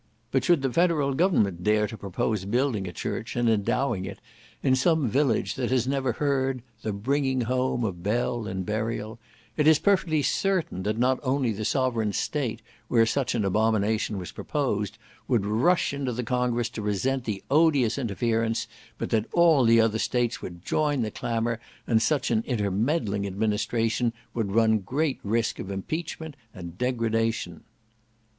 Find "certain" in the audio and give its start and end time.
10.23-10.81